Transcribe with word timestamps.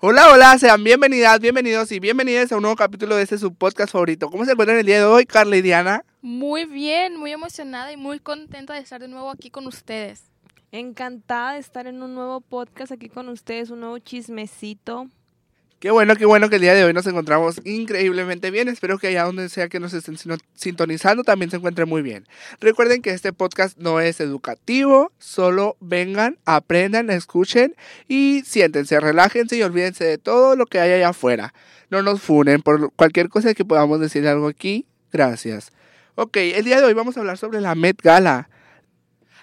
Hola, 0.00 0.30
hola, 0.32 0.58
sean 0.58 0.82
bienvenidas, 0.84 1.40
bienvenidos 1.40 1.90
y 1.92 2.00
bienvenidas 2.00 2.50
a 2.52 2.56
un 2.56 2.62
nuevo 2.62 2.76
capítulo 2.76 3.16
de 3.16 3.22
este 3.22 3.38
su 3.38 3.54
podcast 3.54 3.92
favorito. 3.92 4.28
¿Cómo 4.28 4.44
se 4.44 4.52
encuentran 4.52 4.78
el 4.78 4.86
día 4.86 4.98
de 4.98 5.04
hoy, 5.04 5.24
Carla 5.24 5.56
y 5.56 5.62
Diana? 5.62 6.04
Muy 6.20 6.64
bien, 6.64 7.16
muy 7.16 7.32
emocionada 7.32 7.92
y 7.92 7.96
muy 7.96 8.18
contenta 8.18 8.74
de 8.74 8.80
estar 8.80 9.00
de 9.00 9.08
nuevo 9.08 9.30
aquí 9.30 9.50
con 9.50 9.66
ustedes. 9.66 10.24
Encantada 10.72 11.54
de 11.54 11.60
estar 11.60 11.86
en 11.86 12.02
un 12.02 12.14
nuevo 12.14 12.40
podcast 12.40 12.92
aquí 12.92 13.08
con 13.08 13.28
ustedes, 13.28 13.70
un 13.70 13.80
nuevo 13.80 13.98
chismecito. 13.98 15.08
Qué 15.84 15.90
bueno, 15.90 16.16
qué 16.16 16.24
bueno 16.24 16.48
que 16.48 16.56
el 16.56 16.62
día 16.62 16.72
de 16.72 16.82
hoy 16.82 16.94
nos 16.94 17.06
encontramos 17.06 17.60
increíblemente 17.62 18.50
bien. 18.50 18.68
Espero 18.68 18.96
que 18.96 19.08
allá 19.08 19.24
donde 19.24 19.50
sea 19.50 19.68
que 19.68 19.80
nos 19.80 19.92
estén 19.92 20.16
sintonizando 20.54 21.24
también 21.24 21.50
se 21.50 21.58
encuentren 21.58 21.86
muy 21.86 22.00
bien. 22.00 22.26
Recuerden 22.58 23.02
que 23.02 23.10
este 23.10 23.34
podcast 23.34 23.76
no 23.76 24.00
es 24.00 24.18
educativo, 24.20 25.12
solo 25.18 25.76
vengan, 25.80 26.38
aprendan, 26.46 27.10
escuchen 27.10 27.76
y 28.08 28.40
siéntense, 28.46 28.98
relájense 28.98 29.58
y 29.58 29.62
olvídense 29.62 30.04
de 30.04 30.16
todo 30.16 30.56
lo 30.56 30.64
que 30.64 30.80
hay 30.80 30.90
allá 30.90 31.10
afuera. 31.10 31.52
No 31.90 32.00
nos 32.00 32.22
funen 32.22 32.62
por 32.62 32.90
cualquier 32.94 33.28
cosa 33.28 33.52
que 33.52 33.66
podamos 33.66 34.00
decir 34.00 34.26
algo 34.26 34.48
aquí. 34.48 34.86
Gracias. 35.12 35.70
Ok, 36.14 36.38
el 36.38 36.64
día 36.64 36.80
de 36.80 36.86
hoy 36.86 36.94
vamos 36.94 37.18
a 37.18 37.20
hablar 37.20 37.36
sobre 37.36 37.60
la 37.60 37.74
Met 37.74 38.00
Gala. 38.00 38.48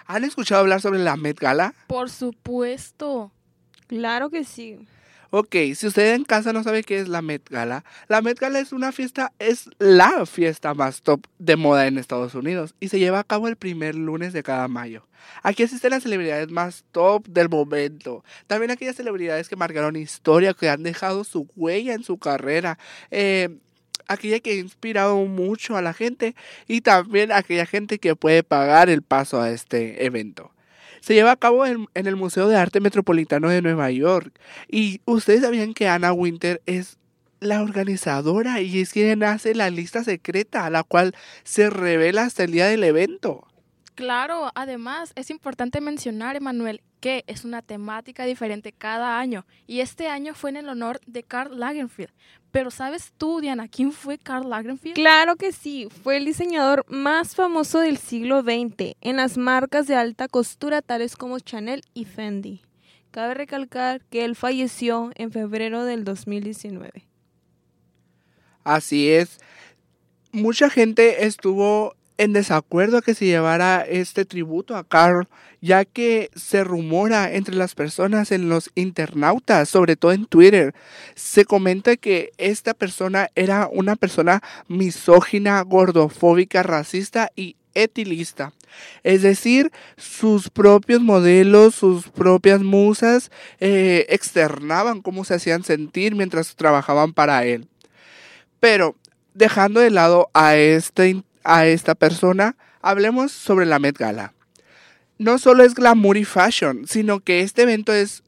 ¿Han 0.06 0.24
escuchado 0.24 0.62
hablar 0.62 0.80
sobre 0.80 0.98
la 0.98 1.16
Met 1.16 1.38
Gala? 1.38 1.72
Por 1.86 2.10
supuesto. 2.10 3.30
Claro 3.86 4.28
que 4.28 4.42
sí. 4.42 4.88
Ok, 5.34 5.56
si 5.74 5.86
usted 5.86 6.12
en 6.12 6.24
casa 6.24 6.52
no 6.52 6.62
sabe 6.62 6.82
qué 6.82 6.98
es 6.98 7.08
la 7.08 7.22
Met 7.22 7.48
Gala, 7.48 7.86
la 8.06 8.20
Met 8.20 8.38
Gala 8.38 8.58
es 8.58 8.70
una 8.70 8.92
fiesta, 8.92 9.32
es 9.38 9.70
la 9.78 10.26
fiesta 10.26 10.74
más 10.74 11.00
top 11.00 11.26
de 11.38 11.56
moda 11.56 11.86
en 11.86 11.96
Estados 11.96 12.34
Unidos 12.34 12.74
y 12.80 12.90
se 12.90 12.98
lleva 12.98 13.20
a 13.20 13.24
cabo 13.24 13.48
el 13.48 13.56
primer 13.56 13.94
lunes 13.94 14.34
de 14.34 14.42
cada 14.42 14.68
mayo. 14.68 15.06
Aquí 15.42 15.62
asisten 15.62 15.92
las 15.92 16.02
celebridades 16.02 16.50
más 16.50 16.84
top 16.92 17.26
del 17.28 17.48
momento. 17.48 18.22
También 18.46 18.72
aquellas 18.72 18.96
celebridades 18.96 19.48
que 19.48 19.56
marcaron 19.56 19.96
historia, 19.96 20.52
que 20.52 20.68
han 20.68 20.82
dejado 20.82 21.24
su 21.24 21.48
huella 21.56 21.94
en 21.94 22.04
su 22.04 22.18
carrera. 22.18 22.78
Eh, 23.10 23.48
aquella 24.08 24.38
que 24.40 24.50
ha 24.50 24.56
inspirado 24.56 25.16
mucho 25.24 25.78
a 25.78 25.82
la 25.82 25.94
gente 25.94 26.34
y 26.68 26.82
también 26.82 27.32
aquella 27.32 27.64
gente 27.64 27.98
que 27.98 28.16
puede 28.16 28.42
pagar 28.42 28.90
el 28.90 29.00
paso 29.00 29.40
a 29.40 29.50
este 29.50 30.04
evento 30.04 30.52
se 31.02 31.14
lleva 31.14 31.32
a 31.32 31.36
cabo 31.36 31.66
en, 31.66 31.88
el 31.94 32.16
Museo 32.16 32.48
de 32.48 32.56
Arte 32.56 32.80
Metropolitano 32.80 33.48
de 33.48 33.60
Nueva 33.60 33.90
York. 33.90 34.32
Y 34.68 35.00
ustedes 35.04 35.42
sabían 35.42 35.74
que 35.74 35.88
Anna 35.88 36.12
Winter 36.12 36.62
es 36.64 36.96
la 37.40 37.60
organizadora 37.60 38.60
y 38.60 38.80
es 38.80 38.92
quien 38.92 39.24
hace 39.24 39.54
la 39.54 39.68
lista 39.68 40.04
secreta, 40.04 40.70
la 40.70 40.84
cual 40.84 41.14
se 41.42 41.70
revela 41.70 42.22
hasta 42.22 42.44
el 42.44 42.52
día 42.52 42.68
del 42.68 42.84
evento. 42.84 43.48
Claro, 43.94 44.50
además 44.54 45.12
es 45.16 45.30
importante 45.30 45.80
mencionar, 45.80 46.36
Emanuel, 46.36 46.80
que 47.00 47.24
es 47.26 47.44
una 47.44 47.62
temática 47.62 48.24
diferente 48.24 48.72
cada 48.72 49.18
año 49.18 49.44
y 49.66 49.80
este 49.80 50.08
año 50.08 50.34
fue 50.34 50.50
en 50.50 50.56
el 50.56 50.68
honor 50.68 51.00
de 51.06 51.22
Karl 51.24 51.58
Lagerfeld. 51.58 52.12
Pero 52.52 52.70
¿sabes 52.70 53.12
tú, 53.18 53.40
Diana, 53.40 53.68
quién 53.68 53.92
fue 53.92 54.18
Karl 54.18 54.48
Lagerfeld? 54.48 54.94
Claro 54.94 55.36
que 55.36 55.52
sí, 55.52 55.88
fue 56.02 56.16
el 56.16 56.24
diseñador 56.24 56.84
más 56.88 57.34
famoso 57.34 57.80
del 57.80 57.98
siglo 57.98 58.42
XX 58.42 58.94
en 59.00 59.16
las 59.16 59.36
marcas 59.36 59.86
de 59.86 59.96
alta 59.96 60.28
costura 60.28 60.80
tales 60.80 61.16
como 61.16 61.38
Chanel 61.38 61.82
y 61.92 62.04
Fendi. 62.04 62.62
Cabe 63.10 63.34
recalcar 63.34 64.00
que 64.04 64.24
él 64.24 64.36
falleció 64.36 65.10
en 65.16 65.32
febrero 65.32 65.84
del 65.84 66.04
2019. 66.04 67.04
Así 68.64 69.10
es. 69.10 69.38
Mucha 70.30 70.70
gente 70.70 71.26
estuvo 71.26 71.94
en 72.22 72.32
desacuerdo 72.32 72.98
a 72.98 73.02
que 73.02 73.16
se 73.16 73.26
llevara 73.26 73.80
este 73.80 74.24
tributo 74.24 74.76
a 74.76 74.84
Carl, 74.84 75.26
ya 75.60 75.84
que 75.84 76.30
se 76.36 76.62
rumora 76.62 77.32
entre 77.32 77.56
las 77.56 77.74
personas 77.74 78.30
en 78.30 78.48
los 78.48 78.70
internautas, 78.76 79.68
sobre 79.68 79.96
todo 79.96 80.12
en 80.12 80.26
Twitter, 80.26 80.72
se 81.16 81.44
comenta 81.44 81.96
que 81.96 82.30
esta 82.38 82.74
persona 82.74 83.28
era 83.34 83.68
una 83.72 83.96
persona 83.96 84.40
misógina, 84.68 85.60
gordofóbica, 85.62 86.62
racista 86.62 87.32
y 87.34 87.56
etilista. 87.74 88.52
Es 89.02 89.22
decir, 89.22 89.72
sus 89.96 90.48
propios 90.48 91.00
modelos, 91.00 91.74
sus 91.74 92.08
propias 92.08 92.60
musas 92.60 93.32
eh, 93.58 94.06
externaban 94.10 95.02
cómo 95.02 95.24
se 95.24 95.34
hacían 95.34 95.64
sentir 95.64 96.14
mientras 96.14 96.54
trabajaban 96.54 97.14
para 97.14 97.44
él. 97.44 97.66
Pero 98.60 98.94
dejando 99.34 99.80
de 99.80 99.90
lado 99.90 100.30
a 100.34 100.54
este 100.54 101.22
a 101.44 101.66
esta 101.66 101.94
persona, 101.94 102.56
hablemos 102.80 103.32
sobre 103.32 103.66
la 103.66 103.78
Met 103.78 103.98
Gala. 103.98 104.34
No 105.18 105.38
solo 105.38 105.64
es 105.64 105.74
glamour 105.74 106.16
y 106.16 106.24
fashion, 106.24 106.86
sino 106.86 107.20
que 107.20 107.40
este 107.40 107.62
evento 107.62 107.92
es 107.92 108.22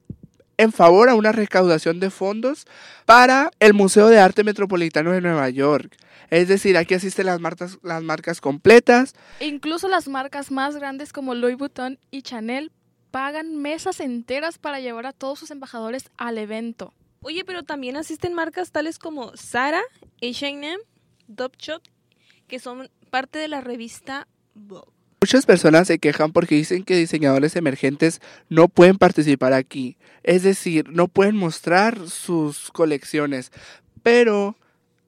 en 0.56 0.72
favor 0.72 1.08
a 1.08 1.14
una 1.14 1.32
recaudación 1.32 2.00
de 2.00 2.10
fondos 2.10 2.66
para 3.06 3.50
el 3.58 3.74
Museo 3.74 4.08
de 4.08 4.20
Arte 4.20 4.44
Metropolitano 4.44 5.12
de 5.12 5.20
Nueva 5.20 5.48
York. 5.50 5.96
Es 6.30 6.48
decir, 6.48 6.76
aquí 6.76 6.94
asisten 6.94 7.26
las 7.26 7.40
marcas, 7.40 7.78
las 7.82 8.02
marcas 8.02 8.40
completas. 8.40 9.14
incluso 9.40 9.88
las 9.88 10.08
marcas 10.08 10.50
más 10.50 10.76
grandes 10.76 11.12
como 11.12 11.34
Louis 11.34 11.56
Vuitton 11.56 11.98
y 12.10 12.22
Chanel 12.22 12.72
pagan 13.10 13.56
mesas 13.56 14.00
enteras 14.00 14.58
para 14.58 14.80
llevar 14.80 15.06
a 15.06 15.12
todos 15.12 15.38
sus 15.38 15.50
embajadores 15.50 16.10
al 16.16 16.38
evento. 16.38 16.92
Oye, 17.20 17.44
pero 17.44 17.62
también 17.62 17.96
asisten 17.96 18.34
marcas 18.34 18.72
tales 18.72 18.98
como 18.98 19.36
Zara, 19.36 19.82
H&M, 20.20 20.76
Shop, 21.58 21.82
que 22.46 22.58
son 22.58 22.90
parte 23.10 23.38
de 23.38 23.48
la 23.48 23.60
revista 23.60 24.26
Vogue. 24.54 24.92
Muchas 25.20 25.46
personas 25.46 25.86
se 25.86 25.98
quejan 25.98 26.32
porque 26.32 26.54
dicen 26.54 26.84
que 26.84 26.96
diseñadores 26.96 27.56
emergentes 27.56 28.20
no 28.50 28.68
pueden 28.68 28.98
participar 28.98 29.54
aquí, 29.54 29.96
es 30.22 30.42
decir, 30.42 30.90
no 30.90 31.08
pueden 31.08 31.34
mostrar 31.34 32.10
sus 32.10 32.70
colecciones, 32.70 33.50
pero 34.02 34.56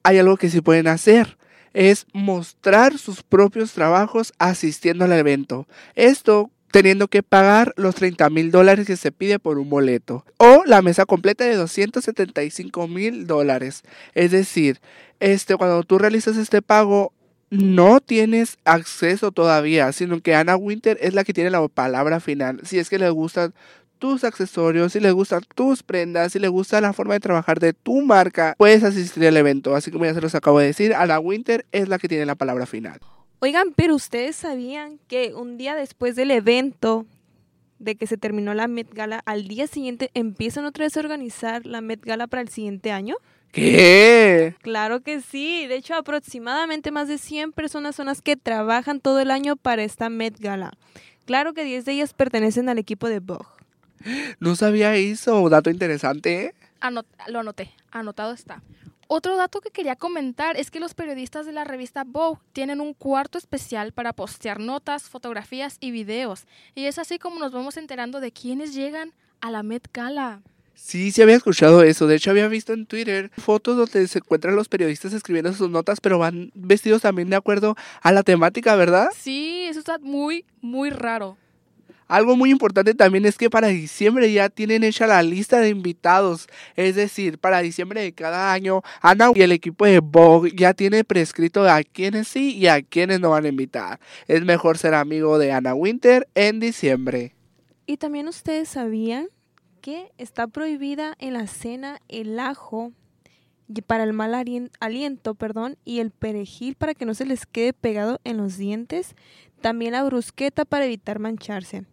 hay 0.01 0.17
algo 0.17 0.37
que 0.37 0.49
sí 0.49 0.61
pueden 0.61 0.87
hacer, 0.87 1.37
es 1.73 2.07
mostrar 2.13 2.97
sus 2.97 3.21
propios 3.21 3.73
trabajos 3.73 4.33
asistiendo 4.39 5.05
al 5.05 5.11
evento. 5.11 5.67
Esto 5.93 6.49
teniendo 6.71 7.07
que 7.07 7.23
pagar 7.23 7.73
los 7.77 7.95
30 7.95 8.29
mil 8.29 8.51
dólares 8.51 8.87
que 8.87 8.97
se 8.97 9.11
pide 9.11 9.39
por 9.39 9.57
un 9.57 9.69
boleto 9.69 10.25
o 10.37 10.63
la 10.65 10.81
mesa 10.81 11.05
completa 11.05 11.45
de 11.45 11.55
275 11.55 12.87
mil 12.87 13.27
dólares. 13.27 13.83
Es 14.13 14.31
decir, 14.31 14.79
este, 15.19 15.55
cuando 15.55 15.83
tú 15.83 15.97
realizas 15.97 16.37
este 16.37 16.61
pago 16.61 17.13
no 17.49 17.99
tienes 17.99 18.57
acceso 18.65 19.31
todavía, 19.31 19.91
sino 19.91 20.21
que 20.21 20.35
Anna 20.35 20.55
Winter 20.55 20.97
es 21.01 21.13
la 21.13 21.23
que 21.23 21.33
tiene 21.33 21.49
la 21.49 21.65
palabra 21.67 22.19
final. 22.19 22.59
Si 22.63 22.79
es 22.79 22.89
que 22.89 22.99
le 22.99 23.09
gustan 23.09 23.53
tus 23.99 24.23
accesorios, 24.23 24.93
si 24.93 24.99
le 24.99 25.11
gustan 25.11 25.41
tus 25.55 25.83
prendas, 25.83 26.33
si 26.33 26.39
le 26.39 26.47
gusta 26.47 26.81
la 26.81 26.93
forma 26.93 27.13
de 27.13 27.19
trabajar 27.19 27.59
de 27.59 27.73
tu 27.73 28.01
marca, 28.01 28.55
puedes 28.57 28.83
asistir 28.83 29.25
al 29.27 29.37
evento. 29.37 29.75
Así 29.75 29.91
como 29.91 30.05
ya 30.05 30.13
se 30.13 30.21
los 30.21 30.35
acabo 30.35 30.59
de 30.59 30.67
decir, 30.67 30.93
Anna 30.93 31.19
Winter 31.19 31.65
es 31.71 31.87
la 31.87 31.97
que 31.97 32.07
tiene 32.07 32.25
la 32.25 32.35
palabra 32.35 32.65
final. 32.65 32.99
Oigan, 33.39 33.73
pero 33.75 33.95
ustedes 33.95 34.35
sabían 34.35 34.99
que 35.07 35.33
un 35.33 35.57
día 35.57 35.75
después 35.75 36.15
del 36.15 36.31
evento 36.31 37.05
de 37.79 37.95
que 37.95 38.07
se 38.07 38.17
terminó 38.17 38.53
la 38.53 38.67
Met 38.67 38.93
Gala, 38.93 39.21
al 39.25 39.47
día 39.47 39.67
siguiente 39.67 40.09
empiezan 40.13 40.65
otra 40.65 40.85
vez 40.85 40.97
a 40.97 41.01
organizar 41.01 41.65
la 41.65 41.81
Met 41.81 42.03
Gala 42.03 42.27
para 42.27 42.41
el 42.41 42.49
siguiente 42.49 42.91
año? 42.91 43.15
¿Qué? 43.51 44.55
Claro 44.61 45.01
que 45.01 45.21
sí. 45.21 45.65
De 45.67 45.75
hecho, 45.75 45.95
aproximadamente 45.95 46.91
más 46.91 47.07
de 47.07 47.17
100 47.17 47.53
personas 47.53 47.95
son 47.95 48.07
las 48.07 48.21
que 48.21 48.35
trabajan 48.35 48.99
todo 48.99 49.19
el 49.19 49.31
año 49.31 49.55
para 49.55 49.83
esta 49.83 50.09
Met 50.09 50.39
Gala. 50.39 50.73
Claro 51.25 51.53
que 51.53 51.63
10 51.63 51.85
de 51.85 51.91
ellas 51.93 52.13
pertenecen 52.13 52.69
al 52.69 52.77
equipo 52.77 53.09
de 53.09 53.19
Vogue. 53.19 53.45
No 54.39 54.55
sabía 54.55 54.95
eso. 54.95 55.49
Dato 55.49 55.69
interesante. 55.69 56.45
¿eh? 56.45 56.53
lo 57.27 57.39
anoté. 57.39 57.71
Anotado 57.91 58.33
está. 58.33 58.61
Otro 59.09 59.37
dato 59.37 59.61
que 59.61 59.71
quería 59.71 59.95
comentar 59.95 60.57
es 60.57 60.69
que 60.69 60.81
los 60.81 60.93
periodistas 60.93 61.45
de 61.45 61.53
la 61.53 61.63
revista 61.63 62.03
Vogue 62.05 62.41
tienen 62.51 62.81
un 62.81 62.93
cuarto 62.93 63.37
especial 63.37 63.93
para 63.93 64.11
postear 64.11 64.59
notas, 64.59 65.03
fotografías 65.03 65.77
y 65.79 65.91
videos. 65.91 66.45
Y 66.75 66.85
es 66.85 66.99
así 66.99 67.17
como 67.17 67.39
nos 67.39 67.53
vamos 67.53 67.77
enterando 67.77 68.19
de 68.19 68.33
quiénes 68.33 68.73
llegan 68.73 69.13
a 69.39 69.49
la 69.49 69.63
Met 69.63 69.87
Gala. 69.93 70.41
Sí, 70.75 71.11
sí 71.11 71.21
había 71.21 71.37
escuchado 71.37 71.83
eso. 71.83 72.05
De 72.05 72.15
hecho, 72.15 72.31
había 72.31 72.49
visto 72.49 72.73
en 72.73 72.85
Twitter 72.85 73.31
fotos 73.37 73.77
donde 73.77 74.07
se 74.09 74.19
encuentran 74.19 74.57
los 74.57 74.67
periodistas 74.67 75.13
escribiendo 75.13 75.53
sus 75.53 75.69
notas, 75.69 76.01
pero 76.01 76.19
van 76.19 76.51
vestidos 76.53 77.01
también 77.01 77.29
de 77.29 77.37
acuerdo 77.37 77.77
a 78.01 78.11
la 78.11 78.23
temática, 78.23 78.75
¿verdad? 78.75 79.07
Sí, 79.17 79.63
eso 79.69 79.79
está 79.79 79.99
muy, 79.99 80.45
muy 80.61 80.89
raro. 80.89 81.37
Algo 82.07 82.35
muy 82.35 82.51
importante 82.51 82.93
también 82.93 83.25
es 83.25 83.37
que 83.37 83.49
para 83.49 83.67
diciembre 83.67 84.31
ya 84.31 84.49
tienen 84.49 84.83
hecha 84.83 85.07
la 85.07 85.23
lista 85.23 85.59
de 85.59 85.69
invitados. 85.69 86.47
Es 86.75 86.95
decir, 86.95 87.37
para 87.37 87.61
diciembre 87.61 88.01
de 88.01 88.13
cada 88.13 88.51
año, 88.51 88.81
Ana 89.01 89.31
y 89.33 89.41
el 89.41 89.51
equipo 89.51 89.85
de 89.85 89.99
Vogue 89.99 90.51
ya 90.55 90.73
tiene 90.73 91.03
prescrito 91.03 91.67
a 91.69 91.83
quienes 91.83 92.27
sí 92.27 92.55
y 92.55 92.67
a 92.67 92.81
quienes 92.81 93.19
no 93.19 93.31
van 93.31 93.45
a 93.45 93.49
invitar. 93.49 93.99
Es 94.27 94.43
mejor 94.43 94.77
ser 94.77 94.93
amigo 94.93 95.37
de 95.37 95.51
Anna 95.51 95.73
Winter 95.73 96.27
en 96.35 96.59
diciembre. 96.59 97.35
Y 97.85 97.97
también 97.97 98.27
ustedes 98.27 98.67
sabían 98.69 99.27
está 100.17 100.47
prohibida 100.47 101.15
en 101.19 101.33
la 101.33 101.47
cena 101.47 102.01
el 102.09 102.39
ajo 102.39 102.91
para 103.85 104.03
el 104.03 104.13
mal 104.13 104.33
aliento, 104.79 105.35
perdón, 105.35 105.77
y 105.83 105.99
el 105.99 106.11
perejil 106.11 106.75
para 106.75 106.93
que 106.93 107.05
no 107.05 107.13
se 107.13 107.25
les 107.25 107.45
quede 107.45 107.73
pegado 107.73 108.19
en 108.23 108.37
los 108.37 108.57
dientes, 108.57 109.15
también 109.61 109.93
la 109.93 110.03
brusqueta 110.03 110.65
para 110.65 110.85
evitar 110.85 111.19
mancharse. 111.19 111.85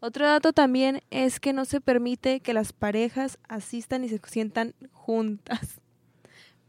Otro 0.00 0.26
dato 0.26 0.52
también 0.52 1.02
es 1.10 1.38
que 1.38 1.52
no 1.52 1.64
se 1.64 1.80
permite 1.80 2.40
que 2.40 2.54
las 2.54 2.72
parejas 2.72 3.38
asistan 3.48 4.04
y 4.04 4.08
se 4.08 4.20
sientan 4.26 4.74
juntas. 4.92 5.81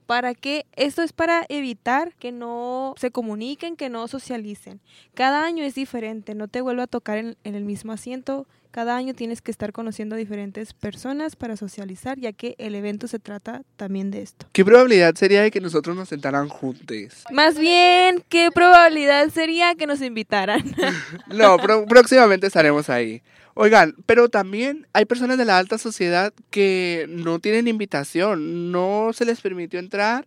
¿Para 0.06 0.34
qué? 0.34 0.66
Esto 0.76 1.02
es 1.02 1.14
para 1.14 1.46
evitar 1.50 2.14
que 2.20 2.32
no 2.32 2.94
se 2.98 3.12
comuniquen, 3.12 3.76
que 3.76 3.90
no 3.90 4.08
socialicen. 4.08 4.82
Cada 5.14 5.46
año 5.46 5.64
es 5.64 5.76
diferente, 5.76 6.36
no 6.36 6.48
te 6.48 6.62
vuelvo 6.62 6.82
a 6.82 6.88
tocar 6.88 7.18
en, 7.18 7.38
en 7.44 7.56
el 7.56 7.64
mismo 7.64 7.92
asiento. 7.92 8.48
Cada 8.74 8.96
año 8.96 9.14
tienes 9.14 9.44
que 9.44 9.52
estar 9.52 9.72
conociendo 9.72 10.16
a 10.16 10.18
diferentes 10.18 10.74
personas 10.74 11.36
para 11.36 11.56
socializar, 11.56 12.18
ya 12.18 12.32
que 12.34 12.56
el 12.58 12.74
evento 12.74 13.08
se 13.08 13.20
trata 13.20 13.62
también 13.76 14.10
de 14.10 14.24
esto. 14.24 14.48
¿Qué 14.52 14.66
probabilidad 14.66 15.14
sería 15.14 15.44
de 15.44 15.52
que 15.52 15.62
nosotros 15.62 15.96
nos 15.96 16.10
sentaran 16.10 16.50
juntos? 16.50 17.24
Más 17.32 17.60
bien, 17.60 18.24
¿qué 18.30 18.50
probabilidad 18.52 19.30
sería 19.30 19.76
que 19.76 19.86
nos 19.86 20.02
invitaran? 20.02 20.64
No, 21.28 21.58
próximamente 21.88 22.48
estaremos 22.48 22.90
ahí. 22.90 23.22
Oigan, 23.56 23.96
pero 24.06 24.30
también 24.30 24.88
hay 24.94 25.06
personas 25.06 25.38
de 25.38 25.46
la 25.46 25.58
alta 25.58 25.78
sociedad 25.78 26.34
que 26.50 27.06
no 27.10 27.40
tienen 27.40 27.68
invitación, 27.68 28.72
no 28.72 29.12
se 29.14 29.26
les 29.26 29.42
permitió 29.42 29.80
entrar 29.80 30.26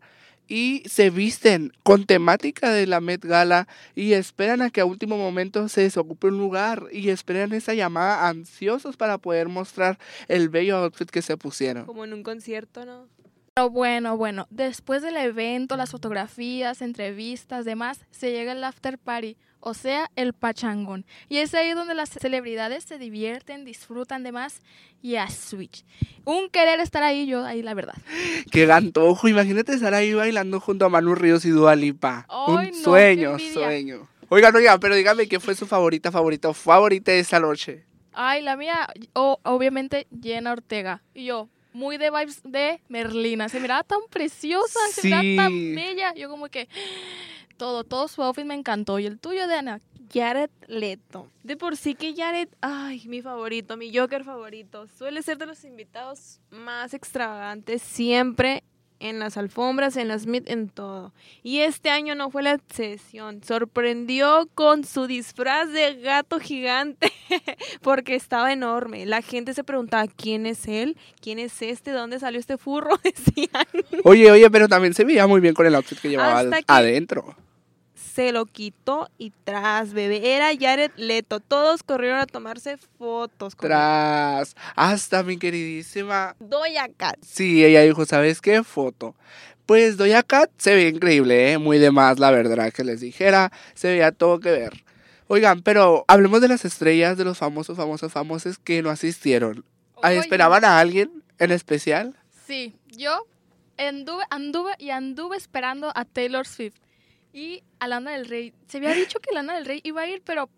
y 0.49 0.83
se 0.87 1.11
visten 1.11 1.73
con 1.83 2.05
temática 2.05 2.71
de 2.71 2.87
la 2.87 3.01
Met 3.01 3.25
Gala 3.25 3.67
y 3.95 4.13
esperan 4.13 4.63
a 4.63 4.71
que 4.71 4.81
a 4.81 4.85
último 4.85 5.17
momento 5.17 5.69
se 5.69 5.81
desocupe 5.83 6.29
un 6.29 6.39
lugar 6.39 6.85
y 6.93 7.09
esperan 7.11 7.53
esa 7.53 7.75
llamada 7.75 8.29
ansiosos 8.29 8.97
para 8.97 9.19
poder 9.19 9.49
mostrar 9.49 9.99
el 10.29 10.49
bello 10.49 10.77
outfit 10.77 11.11
que 11.11 11.23
se 11.23 11.37
pusieron. 11.37 11.85
Como 11.87 12.05
en 12.05 12.13
un 12.13 12.23
concierto, 12.23 12.85
¿no? 12.85 13.09
Pero 13.57 13.71
bueno, 13.71 14.17
bueno, 14.19 14.47
después 14.51 15.01
del 15.03 15.17
evento, 15.17 15.77
las 15.77 15.91
fotografías, 15.91 16.83
entrevistas, 16.83 17.65
demás, 17.65 18.01
se 18.11 18.31
llega 18.31 18.53
el 18.53 18.63
after 18.63 18.99
party, 18.99 19.37
o 19.67 19.75
sea, 19.75 20.11
el 20.15 20.33
pachangón. 20.33 21.05
Y 21.29 21.39
es 21.39 21.53
ahí 21.55 21.73
donde 21.73 21.95
las 21.95 22.11
celebridades 22.11 22.85
se 22.85 22.99
divierten, 22.99 23.65
disfrutan 23.65 24.23
demás 24.23 24.61
y 25.03 25.17
a 25.17 25.29
switch. 25.29 25.85
Un 26.25 26.49
querer 26.51 26.79
estar 26.79 27.03
ahí 27.03 27.27
yo, 27.27 27.45
ahí 27.45 27.63
la 27.63 27.75
verdad. 27.75 27.97
¡Qué 28.53 28.65
gantojo! 28.67 29.27
Imagínate 29.27 29.73
estar 29.73 29.93
ahí 29.93 30.15
bailando 30.15 30.61
junto 30.61 30.85
a 30.85 30.89
Manu 30.89 31.17
Ríos 31.17 31.45
y 31.45 31.51
Dua 31.51 31.75
Lipa. 31.75 32.27
Ay, 32.29 32.69
un 32.71 32.79
no, 32.79 32.85
sueño, 32.85 33.39
sueño. 33.39 34.09
Oigan, 34.29 34.55
oigan, 34.55 34.79
pero 34.79 34.95
dígame 34.95 35.27
qué 35.27 35.41
fue 35.41 35.55
su 35.57 35.67
favorita, 35.67 36.13
favorita, 36.13 36.55
favorita 36.55 37.11
de 37.11 37.19
esta 37.19 37.41
noche. 37.41 37.85
Ay, 38.13 38.43
la 38.43 38.57
mía, 38.57 38.87
o- 39.15 39.39
obviamente, 39.43 40.07
Jenna 40.23 40.53
Ortega. 40.53 41.03
Y 41.13 41.25
yo, 41.27 41.49
muy 41.73 41.99
de 41.99 42.11
vibes 42.11 42.41
de 42.45 42.81
Merlina. 42.89 43.49
Se 43.49 43.61
miraba 43.61 43.83
tan 43.83 43.99
preciosa, 44.11 44.79
se 44.93 45.03
miraba 45.03 45.23
tan 45.45 45.75
bella. 45.75 46.15
Yo 46.15 46.29
como 46.31 46.49
que 46.49 46.69
todo, 47.57 47.85
todo 47.85 48.09
su 48.09 48.23
outfit 48.23 48.45
me 48.45 48.55
encantó. 48.55 48.99
¿Y 48.99 49.07
el 49.07 49.19
tuyo, 49.19 49.47
Diana? 49.49 49.81
Jared 50.13 50.51
Leto. 50.69 51.29
De 51.43 51.57
por 51.57 51.77
sí 51.77 51.95
que 51.97 52.15
Jared, 52.15 52.49
ay, 52.61 53.03
mi 53.07 53.23
favorito, 53.23 53.77
mi 53.77 53.95
Joker 53.97 54.23
favorito, 54.23 54.87
suele 54.97 55.21
ser 55.23 55.37
de 55.39 55.47
los 55.47 55.65
invitados 55.65 56.39
más 56.51 56.95
extravagantes 56.95 57.83
siempre 57.83 58.63
en 58.99 59.19
las 59.19 59.37
alfombras, 59.37 59.97
en 59.97 60.09
las 60.09 60.27
mid, 60.27 60.45
en 60.47 60.69
todo. 60.71 61.13
Y 61.43 61.59
este 61.59 61.91
año 61.91 62.15
no 62.15 62.31
fue 62.31 62.43
la 62.45 62.53
excepción. 62.53 63.43
Sorprendió 63.43 64.49
con 64.55 64.85
su 64.85 65.07
disfraz 65.07 65.71
de 65.73 65.97
gato 65.97 66.39
gigante 66.41 67.13
porque 67.83 68.15
estaba 68.15 68.53
enorme. 68.53 69.05
La 69.05 69.21
gente 69.23 69.53
se 69.55 69.65
preguntaba 69.65 70.07
quién 70.07 70.47
es 70.47 70.67
él, 70.67 70.97
quién 71.21 71.39
es 71.39 71.61
este, 71.63 71.91
¿De 71.91 71.97
dónde 71.99 72.19
salió 72.21 72.41
este 72.41 72.57
furro, 72.59 72.97
decían. 73.05 73.67
Oye, 74.05 74.31
oye, 74.31 74.51
pero 74.51 74.69
también 74.69 74.95
se 74.95 75.05
veía 75.05 75.27
muy 75.27 75.41
bien 75.41 75.53
con 75.53 75.67
el 75.67 75.75
outfit 75.75 75.99
que 75.99 76.09
llevaba 76.09 76.39
Hasta 76.39 76.59
que- 76.59 76.65
adentro. 76.69 77.35
Se 78.17 78.33
lo 78.33 78.47
quitó 78.47 79.11
y 79.19 79.31
tras, 79.45 79.93
bebé. 79.93 80.35
Era 80.35 80.49
Jared 80.59 80.91
Leto. 80.97 81.39
Todos 81.39 81.83
corrieron 81.83 82.19
a 82.19 82.25
tomarse 82.25 82.79
fotos 82.99 83.55
con 83.55 83.67
él. 83.67 83.77
Tras, 83.77 84.57
hasta 84.75 85.23
mi 85.23 85.37
queridísima. 85.37 86.35
Doja 86.41 86.89
Cat. 86.97 87.19
Sí, 87.21 87.63
ella 87.63 87.83
dijo, 87.83 88.07
¿sabes 88.07 88.41
qué? 88.41 88.63
Foto. 88.65 89.15
Pues 89.67 89.99
Doja 89.99 90.23
Cat 90.23 90.51
se 90.57 90.75
ve 90.75 90.89
increíble, 90.89 91.53
¿eh? 91.53 91.59
Muy 91.59 91.77
de 91.77 91.91
más, 91.91 92.19
la 92.19 92.31
verdad, 92.31 92.73
que 92.73 92.85
les 92.85 93.03
dijera. 93.03 93.53
Se 93.75 93.89
veía 93.89 94.13
todo 94.13 94.41
que 94.41 94.51
ver. 94.51 94.73
Oigan, 95.29 95.61
pero 95.61 96.07
hablemos 96.09 96.41
de 96.41 96.49
las 96.49 96.65
estrellas, 96.65 97.19
de 97.19 97.25
los 97.25 97.37
famosos, 97.37 97.77
famosos, 97.77 98.11
famosos 98.11 98.57
que 98.59 98.81
no 98.81 98.89
asistieron. 98.89 99.63
Ah, 100.03 100.09
Oye, 100.09 100.21
¿Esperaban 100.21 100.65
a 100.65 100.81
alguien 100.81 101.23
en 101.39 101.51
especial? 101.51 102.17
Sí, 102.47 102.75
yo 102.87 103.27
anduve, 103.77 104.25
anduve 104.31 104.73
y 104.79 104.89
anduve 104.89 105.37
esperando 105.37 105.93
a 105.95 106.07
Taylor 106.07 106.47
Swift 106.47 106.86
y 107.37 107.63
a 107.81 107.87
Lana 107.87 108.13
del 108.13 108.27
Rey. 108.27 108.55
Se 108.67 108.79
había 108.79 108.95
dicho 108.95 109.21
que 109.21 109.35
Lana 109.35 109.55
del 109.57 109.67
Rey 109.67 109.81
iba 109.85 110.01
a 110.01 110.09
ir, 110.09 110.23
pero 110.25 110.49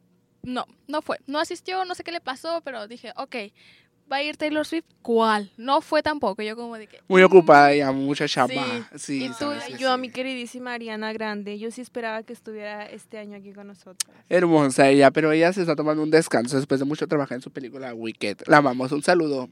no, 0.44 0.64
no 0.86 1.02
fue. 1.02 1.18
No 1.26 1.40
asistió, 1.40 1.84
no 1.84 1.96
sé 1.96 2.04
qué 2.04 2.12
le 2.12 2.20
pasó, 2.20 2.60
pero 2.64 2.86
dije, 2.86 3.12
ok, 3.16 3.34
va 4.10 4.18
a 4.18 4.22
ir 4.22 4.36
Taylor 4.36 4.64
Swift, 4.64 4.84
¿cuál? 5.02 5.50
No 5.56 5.80
fue 5.80 6.04
tampoco. 6.04 6.40
Yo 6.40 6.54
como 6.54 6.78
de 6.78 6.86
que... 6.86 7.00
Muy 7.08 7.20
mm, 7.20 7.24
ocupada 7.24 7.74
ya, 7.74 7.90
mucha 7.90 8.28
chamba. 8.28 8.88
Sí, 8.94 9.24
¿Y 9.24 9.28
tú? 9.30 9.50
que 9.66 9.76
yo 9.76 9.90
a 9.90 9.96
sí. 9.96 10.00
mi 10.00 10.10
queridísima 10.10 10.74
Ariana 10.74 11.12
Grande. 11.12 11.58
Yo 11.58 11.72
sí 11.72 11.80
esperaba 11.80 12.22
que 12.22 12.32
estuviera 12.32 12.86
este 12.86 13.18
año 13.18 13.36
aquí 13.36 13.52
con 13.52 13.66
nosotros. 13.66 14.14
Hermosa 14.28 14.88
ella, 14.88 15.10
pero 15.10 15.32
ella 15.32 15.52
se 15.52 15.62
está 15.62 15.74
tomando 15.74 16.04
un 16.04 16.12
descanso 16.12 16.56
después 16.56 16.78
de 16.78 16.86
mucho 16.86 17.08
trabajar 17.08 17.36
en 17.36 17.42
su 17.42 17.50
película 17.50 17.92
Wicked. 17.92 18.42
La 18.46 18.58
amamos, 18.58 18.92
un 18.92 19.02
saludo. 19.02 19.48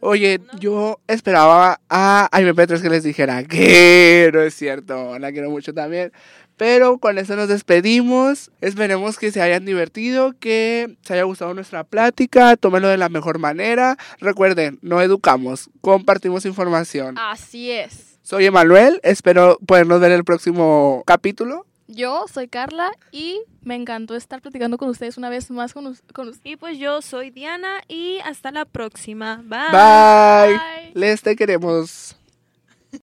Oye, 0.00 0.40
yo 0.58 1.00
esperaba 1.08 1.80
a 1.88 2.28
MP3 2.32 2.80
que 2.80 2.90
les 2.90 3.02
dijera 3.02 3.42
que 3.44 4.30
no 4.34 4.40
es 4.42 4.54
cierto, 4.54 5.18
la 5.18 5.32
quiero 5.32 5.50
mucho 5.50 5.74
también. 5.74 6.12
Pero 6.56 6.98
con 6.98 7.18
eso 7.18 7.36
nos 7.36 7.48
despedimos. 7.48 8.50
Esperemos 8.60 9.16
que 9.16 9.30
se 9.30 9.40
hayan 9.40 9.64
divertido, 9.64 10.34
que 10.38 10.96
se 11.02 11.14
haya 11.14 11.22
gustado 11.22 11.54
nuestra 11.54 11.84
plática, 11.84 12.56
tómenlo 12.56 12.88
de 12.88 12.96
la 12.96 13.08
mejor 13.08 13.38
manera. 13.38 13.96
Recuerden, 14.18 14.78
no 14.82 15.00
educamos, 15.00 15.70
compartimos 15.80 16.44
información. 16.44 17.16
Así 17.16 17.70
es. 17.70 18.18
Soy 18.22 18.44
Emanuel, 18.44 19.00
espero 19.04 19.58
podernos 19.66 20.00
ver 20.00 20.10
el 20.12 20.24
próximo 20.24 21.02
capítulo. 21.06 21.64
Yo 21.88 22.26
soy 22.32 22.48
Carla 22.48 22.92
y 23.10 23.40
me 23.62 23.74
encantó 23.74 24.14
estar 24.14 24.42
platicando 24.42 24.76
con 24.76 24.90
ustedes 24.90 25.16
una 25.16 25.30
vez 25.30 25.50
más 25.50 25.72
con, 25.72 25.96
con 26.12 26.28
ustedes. 26.28 26.52
Y 26.52 26.56
pues 26.56 26.78
yo 26.78 27.00
soy 27.00 27.30
Diana 27.30 27.80
y 27.88 28.18
hasta 28.24 28.52
la 28.52 28.66
próxima. 28.66 29.42
Bye. 29.44 29.72
Bye. 29.72 30.58
Bye. 30.58 30.92
Les 30.94 31.22
te 31.22 31.34
queremos. 31.34 32.17